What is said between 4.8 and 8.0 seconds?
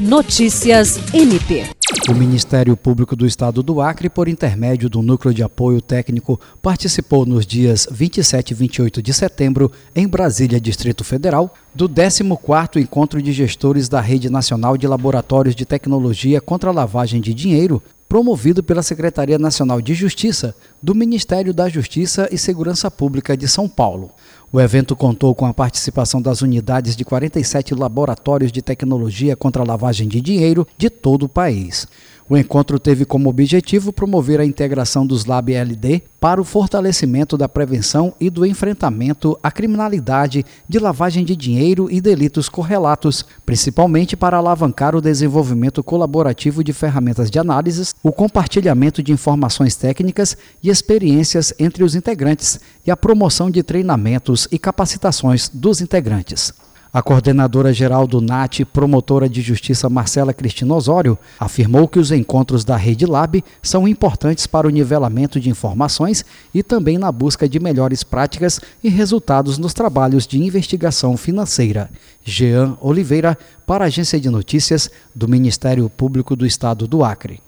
do Núcleo de Apoio Técnico, participou nos dias